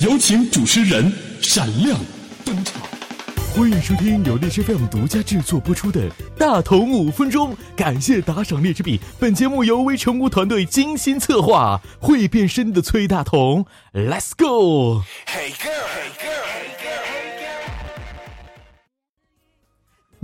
[0.00, 1.98] 有请主持人闪亮
[2.44, 2.82] 登场。
[3.54, 6.00] 欢迎收听由荔枝 FM 独家制作播出的
[6.36, 9.00] 《大同五分钟》，感谢打赏荔枝币。
[9.18, 13.64] 本节目由微成屋团队精心策划，会变身的崔大同
[13.94, 15.02] ，Let's go。
[15.26, 16.45] hey girl，hey girl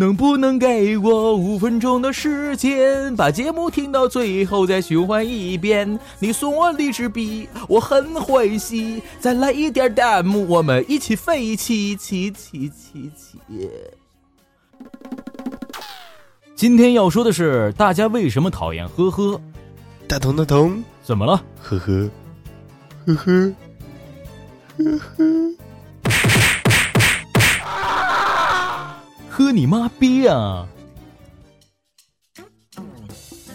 [0.03, 5.97] 能不能给我五分钟的时间，把节目听到最后再循环一遍？
[6.19, 9.01] 你送我荔枝币，我很欢喜。
[9.21, 13.39] 再来一点弹幕，我们一起飞起，起起起起！
[16.57, 19.41] 今天要说的是，大家为什么讨厌呵呵？
[20.09, 21.41] 大同大同，怎么了？
[21.61, 22.11] 呵呵，
[23.07, 23.55] 呵呵，
[24.79, 25.42] 呵呵。
[29.35, 30.69] 喝你妈逼啊！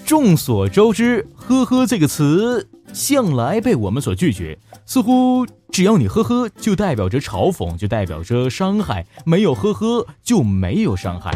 [0.03, 11.31] 众所周知，“呵呵”这个词向来被我们所拒绝，似乎只要你呵呵，就代表着嘲讽，就代表着伤害；没有呵呵，就没有伤害。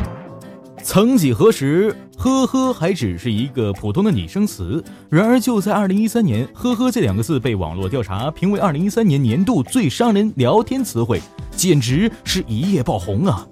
[0.82, 4.84] 曾几何时，“呵呵”还只是一个普通的拟声词。
[5.12, 11.22] 然而，就在二零一三年，“呵呵”这两个字被网络调查评为二零一三年年度最伤人聊天词汇，
[11.56, 13.48] 简直是一夜爆红啊！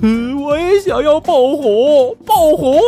[0.00, 2.78] 嗯，我也想要爆红，爆红。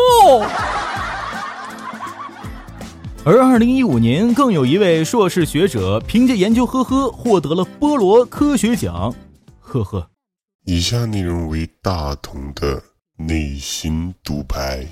[3.24, 9.14] 而二零一五年，更有一位硕士学者凭借研究“呵呵”获得了波罗科学奖。
[9.60, 10.08] 呵呵。
[10.64, 12.82] 以下内容为大同的
[13.16, 14.86] 内心独白。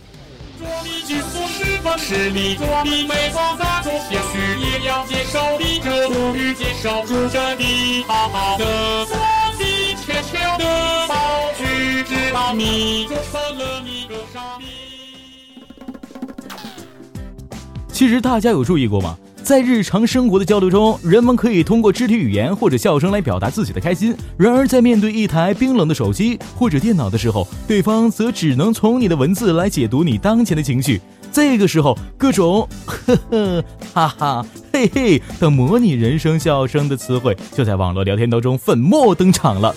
[17.93, 19.17] 其实大家有注意过吗？
[19.43, 24.15] 在日常生活的交流中，人们可以通过肢体语言或者笑声来表达自己的开心。
[24.37, 31.01] 然而，在面对一台冰冷的手机或者电脑的时候，对方则只能从你的文字来解读你当前的情绪。
[31.33, 33.65] 这个时候，各种呵呵、
[33.95, 39.75] 哈哈、嘿嘿等模拟人声笑声的词汇就在网络聊天当中粉墨登场了。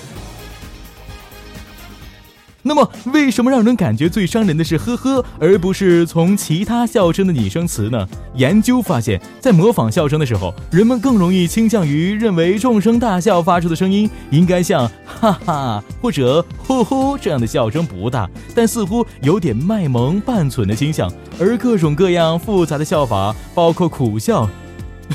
[2.69, 8.07] 那么，为什么让人感觉最伤人的是呵呵，而不是从其他笑声的拟声词呢？
[8.35, 21.11] 研究发现，在模仿笑声的时候，人们更容易倾向于认为众生大笑发出的声音应该像哈哈或者呼呼这样的笑声不大，但似乎有点卖萌半蠢的倾向。
[21.39, 24.47] 而各种各样复杂的笑法，包括苦笑、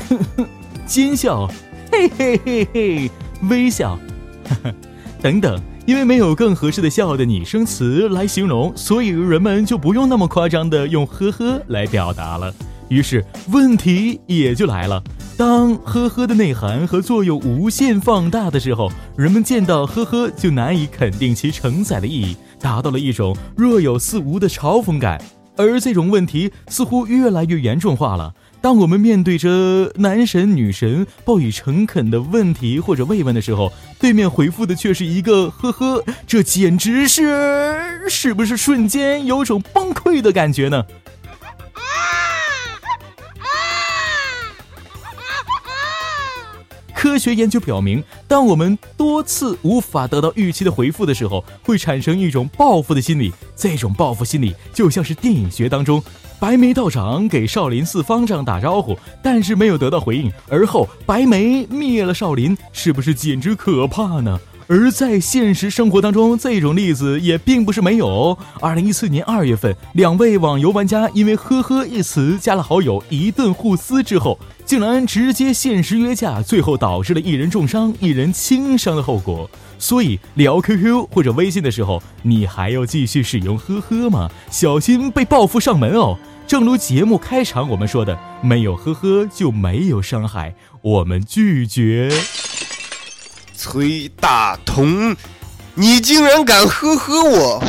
[0.08, 0.44] 呵呵、
[0.86, 1.48] 奸笑、
[1.92, 3.10] 嘿嘿嘿嘿、
[3.48, 3.96] 微笑，
[4.48, 4.74] 呵 呵
[5.22, 5.56] 等等。
[5.86, 12.52] 因为没有更合适的笑的拟声词来形容，所以人们就不用那么夸张的用呵呵来表达了。
[12.88, 15.02] 于是问题也就来了：
[15.36, 25.20] 当呵呵的内涵和作用无限放大的时候，人们见到呵呵就难以肯定其承载的意义，达到了一种若有似无的嘲讽感。
[25.56, 28.34] 而这种问题似乎越来越严重化了。
[28.64, 33.70] 当我们面对着男神女神报以诚恳的问题或者慰问的时候，
[34.00, 40.82] 对面回复的却是一个呵呵，这简直是是不是瞬间有种崩溃的感觉呢？
[47.04, 53.30] 科学研究表明，当我们多次无法得到预期的回复的时候，会产生一种报复的心理。
[53.54, 56.02] 这种报复心理就像是电影学当中。
[56.40, 64.40] 白眉道长给少林寺方丈打招呼，但是没有得到回应，而后白眉灭了少林，是不是简直可怕呢？
[64.66, 68.36] 而在现实生活当中，这种例子也并不是没有。
[68.60, 79.50] 二零一四年二月份，两位网游玩家因为“呵呵”一词加了好友，一顿互撕之后，竟然直接现实约架，最后导致了一人重伤、一人轻伤的后果。
[79.78, 84.30] 所以聊 QQ 或者微信的时候，你还要继续使用“呵呵”吗？
[84.50, 86.16] 小心被报复上门哦！
[86.46, 92.10] 正如节目开场我们说的，没有呵呵就没有伤害，我们拒绝。
[93.66, 95.16] 崔大同，
[95.72, 97.64] 你竟然敢呵呵我！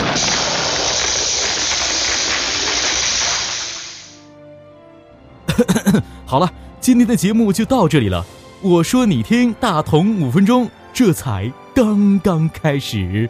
[6.28, 6.52] 好了，
[6.82, 8.26] 今天的节目就到这里了。
[8.62, 13.30] 我说你听，大同五分钟，这才刚刚开始。